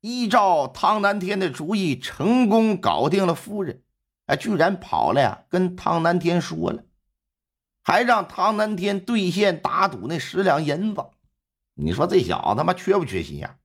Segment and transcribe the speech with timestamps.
[0.00, 3.82] 依照汤南天的主意，成功搞定了夫人，
[4.26, 6.84] 哎，居然跑了呀，跟汤南天说了，
[7.82, 11.04] 还让汤南天兑现打赌那十两银子。
[11.74, 13.58] 你说这小子他妈缺不缺心眼？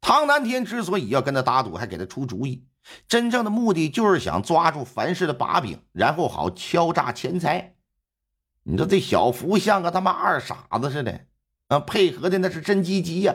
[0.00, 2.64] 汤南天之所以要跟他打赌，还给他出主意，
[3.08, 7.74] 真正的目的就是想抓住凡事的把柄，然后好敲诈钱财。
[8.62, 11.26] 你说这小福像个他妈二傻子似的，
[11.66, 13.34] 啊，配合的那是真积极呀。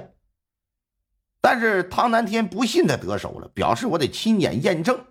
[1.41, 5.05] 但是唐南天不信他得手了，表示我得亲眼验证。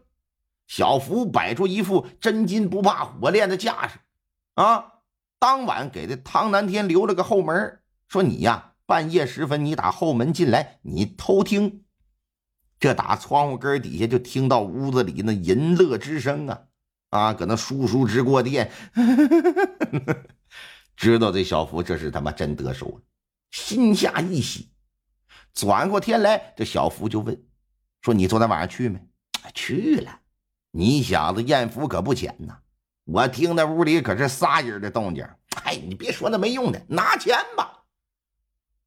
[0.68, 3.98] 小福摆出一副真金不怕火炼的架势，
[4.54, 4.92] 啊，
[5.40, 11.82] 当晚给这唐南天留了个后门，说你呀，半夜时分你打后门进来，你偷听。
[12.78, 16.60] 这打窗户根底下就听到屋子里那淫乐之声啊，
[17.10, 18.70] 啊，搁那叔叔直过电，
[20.94, 23.00] 知道这小福这是他妈真得手了，
[23.50, 24.69] 心下一喜。
[25.52, 27.44] 转过天来，这小福就问
[28.02, 29.00] ：“说你昨天晚上去没
[29.54, 30.20] ？”“去了。
[30.72, 32.58] ”“你小子艳福可不浅呐！
[33.04, 35.26] 我听那屋里可是仨人的动静。
[35.64, 37.84] ”“哎，你别说那没用的，拿钱吧。”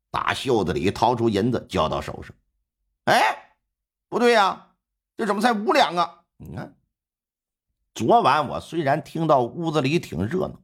[0.09, 2.33] 打袖子里掏出银子交到手上。
[3.05, 3.55] “哎，
[4.08, 4.70] 不对呀，
[5.17, 6.22] 这怎么才五两啊？
[6.38, 6.75] 你看，
[7.94, 10.61] 昨晚我虽然听到屋子里挺热闹，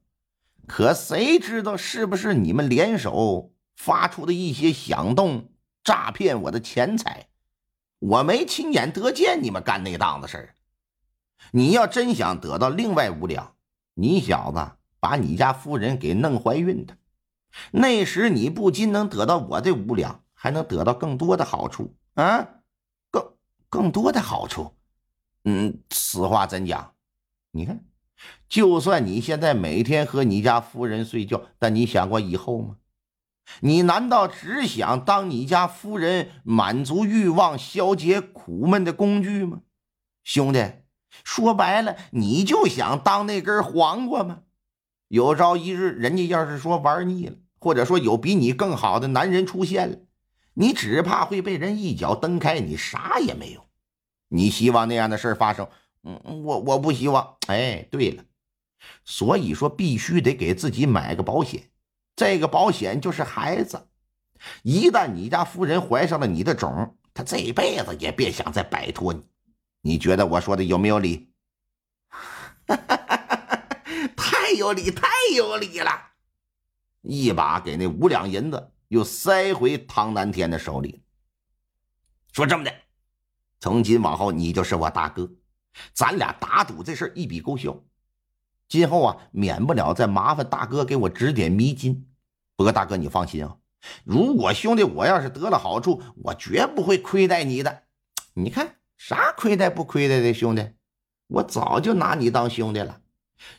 [0.67, 5.49] 可谁知道是不是你们联手发出的一些响动？”
[5.89, 7.29] 诈骗我的钱财，
[7.97, 10.55] 我没亲眼得见你们干那档子事儿。
[11.49, 13.55] 你要真想得到另外五两，
[13.95, 16.95] 你小子把你家夫人给弄怀孕的，
[17.71, 22.47] 那时你不仅能得到我这五两，还能得到更多的好处啊！
[23.09, 23.33] 更
[23.67, 24.75] 更多的好处。
[25.45, 26.93] 嗯，此话怎讲？
[27.49, 27.83] 你看，
[28.47, 32.75] 就算你现在每天和你家夫人睡觉，但你想过以后吗？
[33.61, 39.61] 你难道只想当你家夫人满足欲望、消解苦闷的工具吗，
[40.23, 40.65] 兄弟？
[41.23, 44.41] 说白了，你就想当那根黄瓜吗？
[45.07, 49.97] 有朝一日，人家要是说玩腻了，或者说有比你更好的男人出现了，
[50.53, 53.65] 你只怕会被人一脚蹬开，你啥也没有。
[54.27, 55.67] 你希望那样的事发生？
[56.03, 57.37] 嗯，我我不希望。
[57.47, 58.23] 哎，对了，
[59.03, 61.63] 所以说必须得给自己买个保险。
[62.19, 63.87] 这个保险就是孩子，
[64.61, 69.23] 一旦你家夫人怀上了你的种，她这辈子也别想再摆脱你。
[69.79, 71.31] 你觉得我说的有没有理？
[74.17, 75.91] 太有理，太有理了！
[77.03, 81.01] 一把给那五两银子又塞回唐南天的手里，
[82.33, 82.73] 说这么的，
[83.61, 85.31] 从今往后你就是我大哥，
[85.93, 87.81] 咱俩打赌这事一笔勾销。
[88.67, 92.07] 今后啊，免不了再麻烦大哥给我指点迷津。
[92.59, 93.55] 不过大哥，你放心啊，
[94.03, 97.83] 如果兄弟我要是得了好处，我绝不会亏待你的。
[98.33, 100.71] 你看啥亏待不亏待的，兄弟，
[101.27, 102.99] 我早就拿你当兄弟了。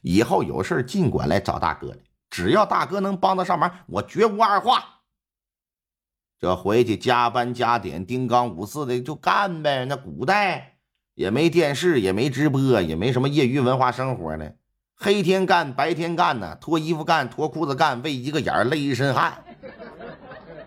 [0.03, 1.97] 以后有事尽管来找大哥来，
[2.29, 5.01] 只要大哥能帮得上忙，我绝无二话。
[6.39, 9.87] 这回去加班加点，丁刚五四的就干呗。
[9.87, 10.77] 那古代
[11.15, 14.53] 也没电视，也没直播，也没什么业余文化生活呢。
[15.03, 19.43] 黑天干，白天干呢，脱衣服干，脱裤子干，为一个眼儿累一身汗。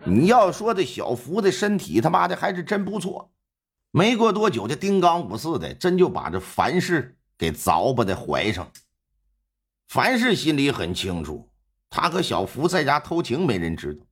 [0.03, 3.31] 你要说这小福的身体他妈的还是真不错，
[3.91, 8.67] 没过多久，这丁刚五四的真就把这樊氏给凿吧的怀上。
[9.89, 11.47] 樊氏心里很清楚，
[11.91, 14.03] 他和小福在家偷情没人知道，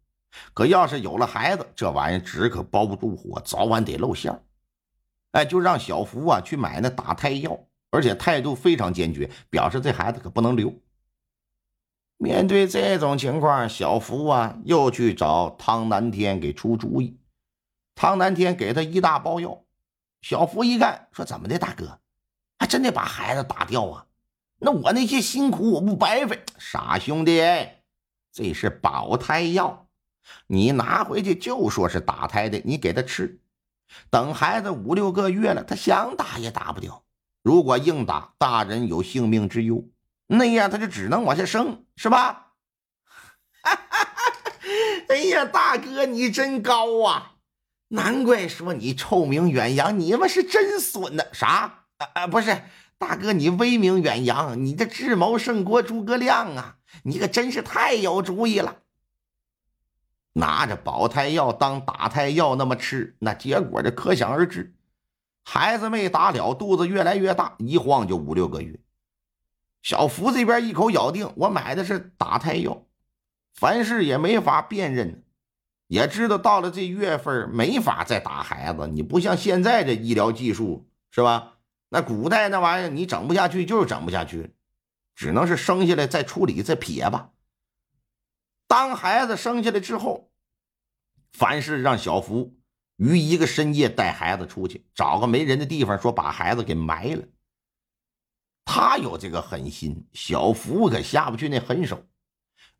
[0.53, 4.39] 可要是有了孩子，这玩意纸可包不住火，早晚得露馅
[5.31, 7.59] 哎，就让小福啊去买那打胎药。
[7.91, 10.73] 而且态度非常坚决，表示这孩子可不能留。
[12.17, 17.19] 面对这种情况，小福啊又去找汤南天给出主意。
[17.93, 19.63] 汤南天给他一大包药，
[20.21, 21.99] 小福一看说：“怎么的，大哥，
[22.57, 24.07] 还真得把孩子打掉啊？
[24.59, 26.41] 那我那些辛苦我不白费？
[26.57, 27.41] 傻兄弟，
[28.31, 29.87] 这是保胎药，
[30.47, 33.41] 你拿回去就说是打胎的，你给他吃，
[34.09, 37.03] 等孩子五六个月了，他想打也打不掉。”
[37.43, 39.83] 如果硬打，大人有性命之忧，
[40.27, 42.53] 那样他就只能往下生，是吧？
[45.09, 47.33] 哎呀，大哥你真高啊！
[47.89, 51.25] 难怪说你臭名远扬，你们是真损呢！
[51.33, 51.85] 啥？
[51.97, 52.63] 啊啊，不是，
[52.97, 56.77] 大哥，你威名远扬，你这智谋胜过诸葛亮啊！
[57.03, 58.77] 你可真是太有主意了。
[60.33, 64.73] 拿着保胎药当打胎药那么吃，那结果这可想而知。
[65.43, 68.79] 孩子没打了，肚子越来越大，一晃就五六个月。
[69.81, 72.85] 小福这边一口咬定，我买的是打胎药，
[73.53, 75.23] 凡事也没法辨认。
[75.87, 81.57] 也知道到了这月份没法再打孩子，你不像现在这医疗技术是吧？
[81.89, 84.55] 那古代那玩意儿你整不下去就是整不下去，
[85.15, 87.31] 只能是生下来再处理再撇吧。
[88.67, 90.31] 当孩子生下来之后，
[91.33, 92.55] 凡事让小福
[93.01, 97.23] 于一个深夜带孩子出去，找个没人的地方，说把孩子给埋了。
[98.63, 102.05] 他有这个狠心，小福可下不去那狠手。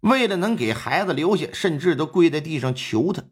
[0.01, 3.23] 为了能给孩子留下，甚至都跪在地上求他，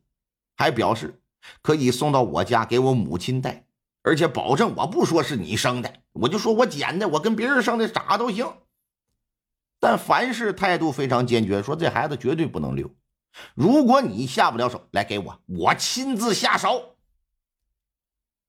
[0.56, 1.22] 还表示
[1.62, 3.68] 可以送到我家给我母亲带，
[4.02, 8.52] 而且保证我不说是你生的，我就说我捡的，我跟别人生的啥都行。
[9.80, 12.90] 但凡事态度非常坚决，说这孩子绝对不能留。
[13.54, 16.98] 如果你下不了手，来给我，我亲自下手。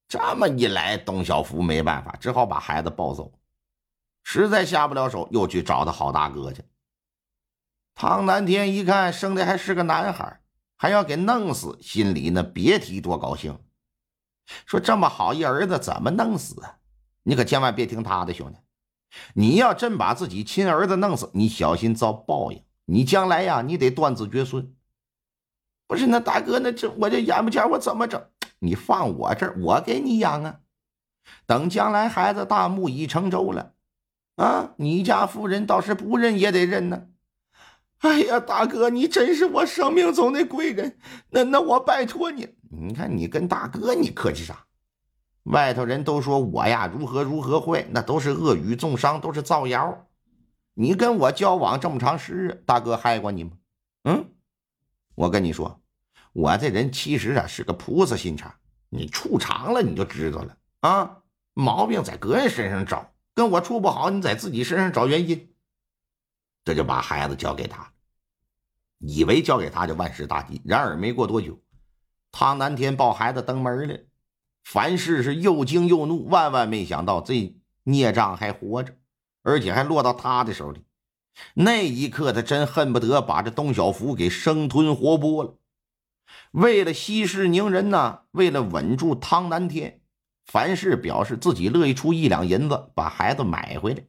[0.09, 3.33] 这么一来，董小福没办法，只好把孩子抱走。
[4.23, 6.65] 实在下不了手，又去找他好大哥去。
[7.95, 10.41] 唐南天一看生的还是个男孩，
[10.77, 13.59] 还要给弄死，心里呢别提多高兴。
[14.67, 16.79] 说这么好一儿子怎么弄死啊？
[17.23, 18.59] 你可千万别听他的，兄弟！
[19.35, 22.65] 你要真把自己亲儿子弄死，你小心遭报应。
[22.93, 24.75] 你将来呀，你得断子绝孙。
[25.87, 28.21] 不是那大哥，那这我这眼不前我怎么整？
[28.59, 30.59] 你放我这儿，我给你养啊。
[31.47, 33.75] 等将来孩子大，木已成舟了，
[34.35, 37.07] 啊，你家夫人倒是不认也得认呢。
[37.99, 40.99] 哎呀，大哥，你真是我生命中的贵人，
[41.31, 42.49] 那那我拜托你。
[42.71, 44.67] 你看你跟大哥，你客气啥？
[45.45, 50.09] 外头人都说我呀如何如何坏，那都是恶语重伤，都是造谣。
[50.81, 53.51] 你跟我交往这么长时日，大哥害过你吗？
[54.05, 54.31] 嗯，
[55.15, 55.79] 我跟你说，
[56.33, 58.55] 我这人其实啊是个菩萨心肠，
[58.89, 61.19] 你处长了你就知道了啊。
[61.53, 65.53] 毛病在个人身上找，跟我处不好，你在自己身上找原因。
[66.65, 67.93] 这就把孩子交给他，
[69.01, 70.63] 以为交给他就万事大吉。
[70.65, 71.61] 然而没过多久，
[72.33, 73.99] 汤南天抱孩子登门了，
[74.65, 78.95] 凡事是又惊又怒，万万没想到这孽障还活着，
[79.43, 80.85] 而且还落到他的手里。
[81.55, 85.57] 那一刻，他真恨不得把这东小福给生吞活剥了。
[86.53, 90.01] 为了息事宁人呢，为了稳住汤南天，
[90.47, 94.05] 凡事表示自己乐意出一两银子把孩子买回来。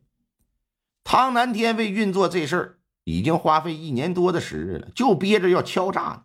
[1.03, 6.23] 汤南天为运作这事儿，已经花费一年多的时日了，就憋着要敲诈呢。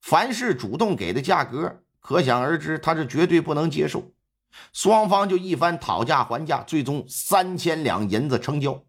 [0.00, 4.12] 凡是主动给的价格，可想而知，他是绝对不能接受。
[4.72, 8.84] 双方就一番讨价还价，最终三千两银子成交。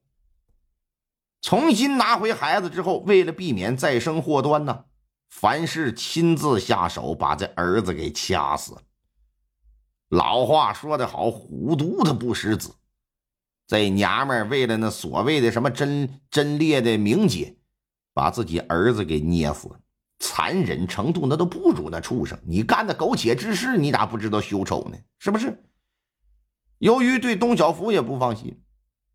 [1.41, 4.85] 重新拿回孩子之后，为了避免再生祸端呢，
[5.29, 8.77] 凡是亲自下手把这儿子给掐死。
[10.09, 12.75] 老话说得好，虎毒他不食子。
[13.67, 17.56] 这娘们为了那所谓的什么贞贞烈的名节，
[18.13, 19.69] 把自己儿子给捏死，
[20.19, 22.38] 残忍程度那都不如那畜生。
[22.45, 24.98] 你干的苟且之事，你咋不知道羞丑呢？
[25.18, 25.63] 是不是？
[26.78, 28.61] 由于对东小福也不放心，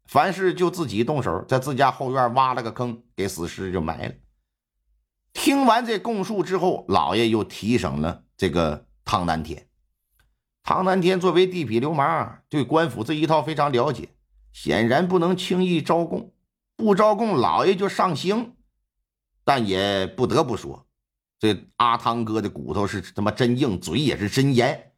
[0.06, 4.14] 凡事就自己动手，在自家后院挖了个坑，给死尸就埋了。
[5.32, 9.68] 听完这供述之后，老爷又提审了这个唐南天。
[10.62, 14.10] 唐南天作为地痞流氓，对官府这一套非常了解。
[14.52, 16.32] 显然不能轻易招供，
[16.76, 18.54] 不招供老爷就上刑。
[19.42, 20.86] 但也不得不说，
[21.44, 24.94] 这阿汤哥的骨头是他妈真硬，嘴也是真严，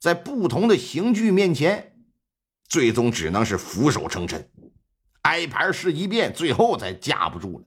[0.00, 1.96] 在不同的刑具面前，
[2.66, 4.50] 最终只能是俯首称臣，
[5.22, 7.64] 挨盘试一遍，最后才架不住了。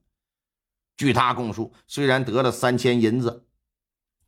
[0.97, 3.45] 据他供述，虽然得了三千银子，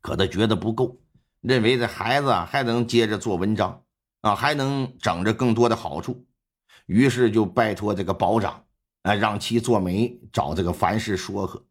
[0.00, 1.02] 可他觉得不够，
[1.42, 3.84] 认为这孩子还能接着做文章
[4.22, 6.26] 啊，还能整着更多的好处。
[6.86, 8.64] 于是就拜托这个保长，
[9.02, 11.66] 啊，让其做媒找这个樊氏说和。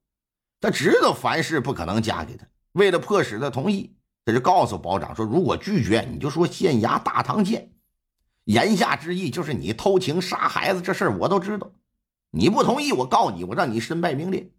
[0.60, 7.72] 他知道樊氏不可能嫁给他，为了迫使他同意，他就告诉保长说：“如果拒绝，你就说县衙大堂见。”
[8.46, 11.72] 言下之意就是你偷情杀孩子这事儿我都知道，
[12.32, 14.52] 你不同意，我告你，我让你身败名裂。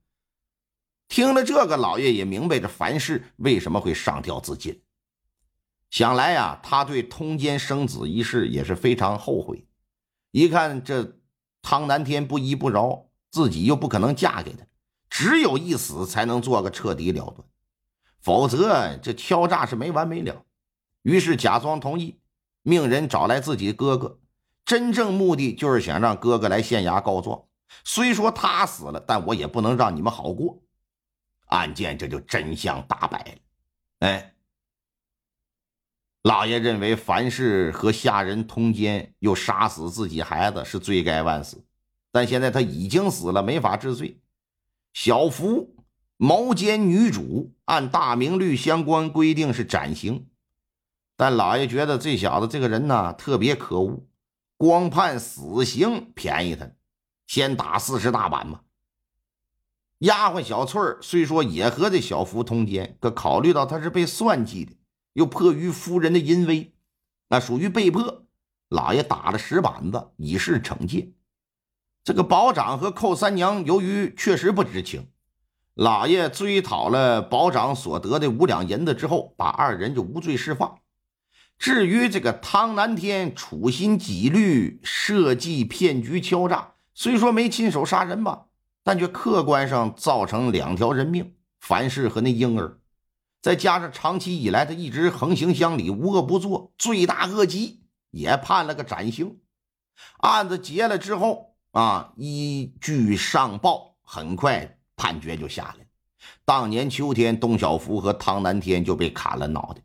[1.09, 4.81] 听了这个，老爷也明白这樊氏为什么会上吊自尽。
[5.91, 9.67] 想来呀，他对通奸生子一事也是非常后悔。
[10.31, 11.19] 一看这
[11.63, 14.65] 汤南天不依不饶，自己又不可能嫁给他，
[15.11, 17.47] 只有一死才能做个彻底了断。
[18.21, 20.45] 否则这敲诈是没完没了。
[21.03, 22.21] 于是假装同意，
[22.63, 24.21] 命人找来自己哥哥，
[24.65, 27.45] 真正目的就是想让哥哥来县衙告状。
[27.85, 30.63] 虽说他死了，但我也不能让你们好过。
[31.47, 33.31] 案件这就真相大白了。
[34.01, 34.35] 哎，
[36.23, 41.65] 老爷认为凡是和下人通奸，又杀死自己孩子是罪该万死，
[42.13, 44.21] 但现在他已经死了，没法治罪。
[44.93, 45.77] 小福
[46.17, 50.29] 谋奸女主，按大明律相关规定是斩刑。
[51.17, 54.07] 但老爷觉得这小子这个人呢特别可恶，
[54.57, 56.71] 光判死刑便宜他，
[57.27, 58.63] 先打四十大板吧。
[59.99, 64.73] 丫鬟小翠儿虽说也和这小福通奸，可考虑到他是被算计的，
[65.13, 66.75] 又迫于夫人的淫威，
[67.29, 68.25] 那属于被迫。
[68.69, 71.13] 老爷打了石板子以示惩戒。
[72.03, 75.09] 这个保长和寇三娘由于确实不知情，
[75.75, 80.79] 老爷追讨了保长所得的五两银子之后，把二人就无罪释放。
[81.59, 88.47] 至于这个汤南天处心积虑设计骗局敲诈，虽说没亲手杀人吧，
[88.83, 92.79] 但却客观上造成两条人命，樊氏和那婴儿，
[93.43, 99.41] 再加上长期以来他一直横行乡里，无恶不作，罪大恶极，也判了个斩刑。
[100.21, 105.87] 案子结了之后啊，依据上报，很快判决就下来。
[106.45, 109.83] 当年秋天，董小福和汤南天就被砍了脑袋。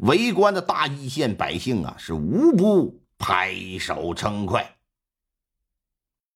[0.00, 4.77] 围观的大邑县百姓啊，是无不拍手称快。